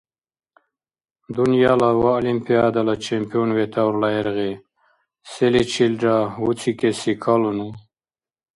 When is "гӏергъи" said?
4.15-4.53